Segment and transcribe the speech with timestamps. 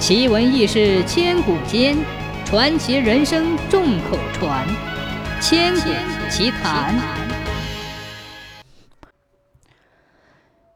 [0.00, 1.94] 奇闻异事千古间，
[2.46, 4.66] 传奇人生众口传。
[5.42, 5.90] 千古
[6.30, 6.98] 奇谈。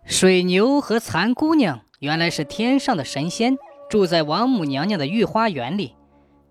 [0.05, 3.57] 水牛和蚕姑娘原来是天上的神仙，
[3.89, 5.97] 住在王母娘娘的御花园里。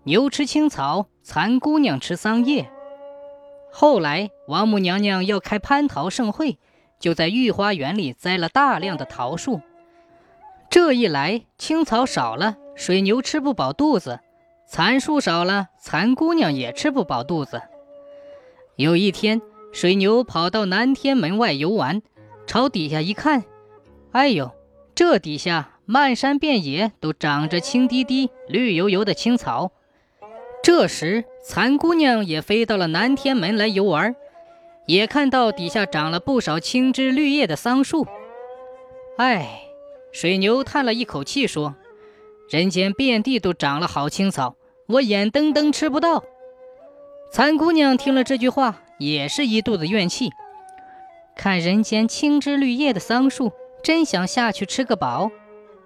[0.02, 2.68] 牛吃青草，蚕姑娘吃桑叶。
[3.70, 6.58] 后来王母娘娘要开蟠桃盛会，
[6.98, 9.60] 就在御花园里栽了大量的桃树。
[10.68, 12.56] 这一来，青草少了。
[12.74, 14.20] 水牛吃不饱肚子，
[14.66, 17.62] 蚕树少了，蚕姑娘也吃不饱肚子。
[18.76, 19.40] 有一天，
[19.72, 22.02] 水牛跑到南天门外游玩，
[22.46, 23.44] 朝底下一看，
[24.12, 24.50] 哎呦，
[24.94, 29.70] 这底下漫山遍野都长着青滴滴、绿油油的青草。
[30.62, 34.16] 这时，蚕姑娘也飞到了南天门来游玩，
[34.86, 38.06] 也看到底下长了不少青枝绿叶的桑树。
[39.18, 39.60] 哎，
[40.10, 41.76] 水牛叹了一口气说。
[42.48, 46.24] 人间遍地都长了好青草，我眼瞪瞪吃不到。
[47.32, 50.30] 蚕姑娘听了这句话，也是一肚子怨气。
[51.36, 53.52] 看人间青枝绿叶的桑树，
[53.82, 55.30] 真想下去吃个饱。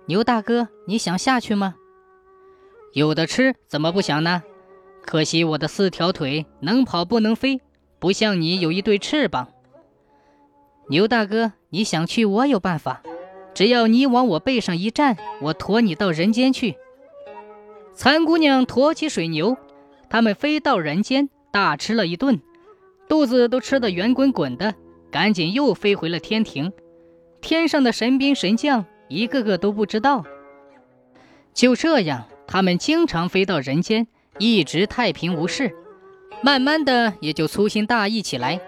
[0.06, 1.74] 牛大哥，你想下去吗？
[2.92, 4.42] 有的吃，怎么不想呢？
[5.02, 7.62] 可惜我的四条腿能跑不能飞，
[7.98, 9.48] 不像你有一对翅膀。
[10.90, 13.02] 牛大哥，你想去，我有办法。
[13.58, 16.76] 只要你往我背上一站，我驮你到人间去。
[17.92, 19.56] 蚕姑娘驮起水牛，
[20.08, 22.40] 他们飞到人间，大吃了一顿，
[23.08, 24.76] 肚子都吃得圆滚滚的，
[25.10, 26.72] 赶紧又飞回了天庭。
[27.40, 30.24] 天上的神兵神将一个个都不知道。
[31.52, 34.06] 就这样，他们经常飞到人间，
[34.38, 35.74] 一直太平无事，
[36.42, 38.60] 慢慢的也就粗心大意起来。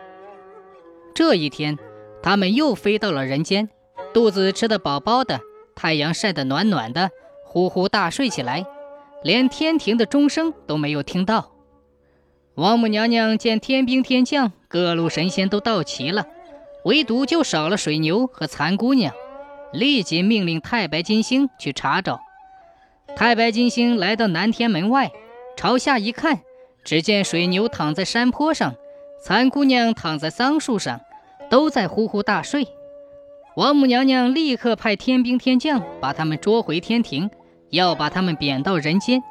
[1.14, 1.78] 这一天，
[2.24, 3.68] 他们又飞到了人间。
[4.12, 5.41] 肚子吃得饱饱的，
[5.75, 7.11] 太阳晒得暖暖的，
[7.44, 8.67] 呼呼大睡起来，
[9.22, 11.52] 连天庭的钟声都没有听到。
[12.55, 16.27] 王母娘娘见天兵天将、各路神仙都到齐了，
[16.85, 19.14] 唯独就少了水牛和蚕姑娘，
[19.73, 22.20] 立即命令太白金星去查找。
[23.17, 25.11] 太白金星来到南天门外，
[25.56, 26.40] 朝下一看，
[26.85, 28.74] 只见水牛躺在山坡上，
[29.23, 31.01] 蚕姑娘躺在桑树上，
[31.48, 32.67] 都在呼呼大睡。
[33.61, 37.29] 王母娘娘立刻派天兵天将把他们捉回天庭，
[37.69, 39.23] 要把他们贬到人间。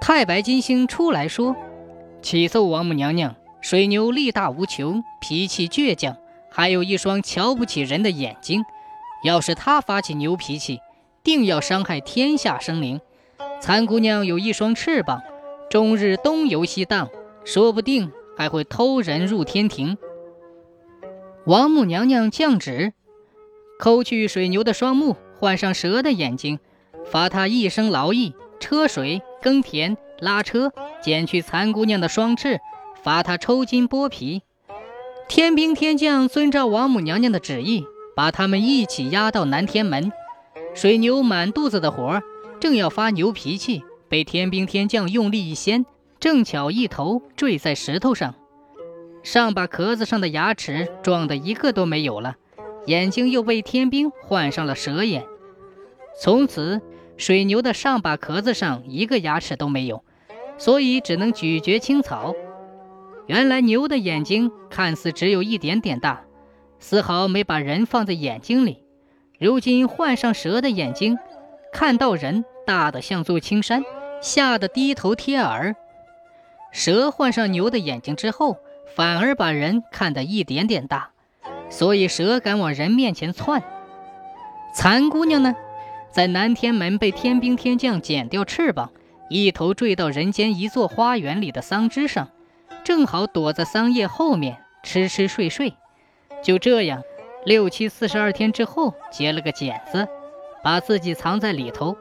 [0.00, 1.54] 太白金星出来说
[2.22, 6.16] ：“启奏王母娘娘，水牛力大无穷，脾气倔强，
[6.50, 8.64] 还有一双瞧不起人的眼睛。
[9.22, 10.80] 要是他发起牛脾气，
[11.22, 12.98] 定要伤害天下生灵。
[13.60, 15.20] 蚕姑娘有一双翅膀，
[15.68, 17.10] 终日东游西荡，
[17.44, 19.98] 说不定还会偷人入天庭。”
[21.46, 22.94] 王母娘娘降旨，
[23.78, 26.58] 抠去水牛的双目，换上蛇的眼睛，
[27.04, 30.70] 罚他一生劳役，车水耕田拉车；
[31.02, 32.60] 剪去蚕姑娘的双翅，
[33.02, 34.40] 罚他抽筋剥皮。
[35.28, 37.84] 天兵天将遵照王母娘娘的旨意，
[38.16, 40.10] 把他们一起押到南天门。
[40.74, 42.22] 水牛满肚子的火，
[42.58, 45.84] 正要发牛脾气，被天兵天将用力一掀，
[46.18, 48.34] 正巧一头坠在石头上。
[49.24, 52.36] 上把壳子上的牙齿撞得一个都没有了，
[52.84, 55.24] 眼睛又被天兵换上了蛇眼。
[56.20, 56.82] 从此，
[57.16, 60.04] 水牛的上把壳子上一个牙齿都没有，
[60.58, 62.34] 所以只能咀嚼青草。
[63.26, 66.24] 原来牛的眼睛看似只有一点点大，
[66.78, 68.84] 丝毫没把人放在眼睛里。
[69.40, 71.18] 如今换上蛇的眼睛，
[71.72, 73.82] 看到人大的像座青山，
[74.20, 75.74] 吓得低头贴耳。
[76.70, 78.58] 蛇换上牛的眼睛之后。
[78.94, 81.10] 反而把人看得一点点大，
[81.68, 83.62] 所以蛇敢往人面前窜。
[84.74, 85.54] 蚕姑娘呢，
[86.10, 88.90] 在南天门被天兵天将剪掉翅膀，
[89.28, 92.28] 一头坠到人间一座花园里的桑枝上，
[92.84, 95.74] 正好躲在桑叶后面吃吃睡睡。
[96.42, 97.02] 就这样，
[97.44, 100.06] 六七四十二天之后，结了个茧子，
[100.62, 101.96] 把自己藏在里头。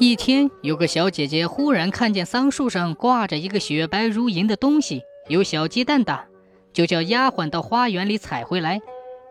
[0.00, 6.24] 一天，有个小姐姐忽然看见桑树上挂着一个雪白如银的东西，有小鸡蛋大，
[6.72, 8.80] 就叫丫鬟到花园里采回来。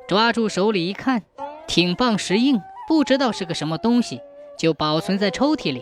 [0.10, 1.24] 抓住手里一看，
[1.68, 4.19] 挺棒实硬，不知道是个什么东西，
[4.58, 5.81] 就保存在抽屉里。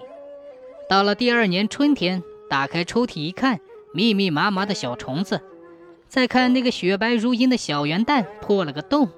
[0.88, 3.60] 到了第二年春天，打开抽屉一看，
[3.92, 5.42] 密密麻麻的小虫子。
[6.08, 9.10] 再看那个雪白如银的小圆蛋，破了个洞。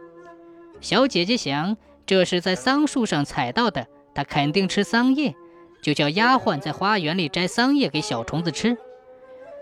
[0.80, 1.76] 小姐姐想，
[2.06, 3.86] 这是在桑树上采到的，
[4.16, 5.36] 它肯定吃桑叶。
[5.82, 8.78] 就叫丫鬟在花园里摘桑叶给小虫子吃。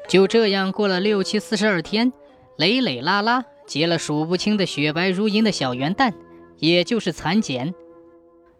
[0.08, 2.14] 就这样过了六七四十二天，
[2.58, 6.14] 累累拉拉结了数不清的雪白如银的小圆蛋，
[6.60, 7.74] 也就是蚕茧。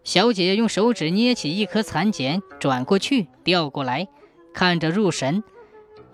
[0.04, 4.08] 小姐用手指捏起一颗蚕茧，转过去，调过来，
[4.54, 5.44] 看着入神。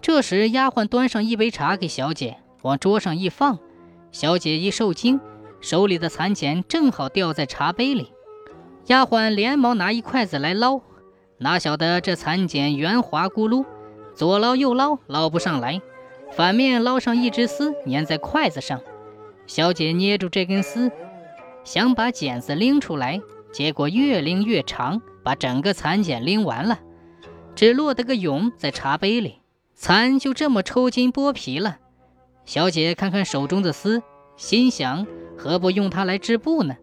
[0.01, 3.59] 这时，丫鬟端上一杯茶给小姐，往桌上一放。
[4.11, 5.19] 小姐一受惊，
[5.61, 8.11] 手里的蚕茧正好掉在茶杯里。
[8.87, 10.81] 丫鬟连忙拿一筷子来捞，
[11.41, 13.65] 哪晓得这蚕茧圆滑咕噜，
[14.13, 15.81] 左捞右捞捞不上来，
[16.31, 18.79] 反面捞上一只丝粘在筷子上。
[19.47, 20.91] 小姐捏住这根丝，
[21.63, 23.19] 想把茧子拎出来，
[23.51, 26.79] 结果越拎越长，把整个蚕茧拎完了，
[27.55, 29.39] 只落得个蛹在茶杯里。
[29.75, 31.79] 蚕就这么抽筋剥皮了。
[32.45, 34.03] 小姐看看手中的丝，
[34.37, 36.75] 心想：何不用它来织布呢？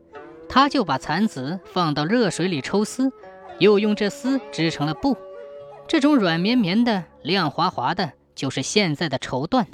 [0.49, 3.13] 她就把蚕子放到热水里抽丝，
[3.59, 5.17] 又用这丝织成了布。
[5.87, 9.65] 这种软绵绵的、亮滑滑的，就是现在的绸缎。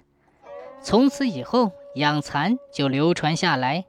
[0.83, 3.85] 从此以后，养蚕就流传下来。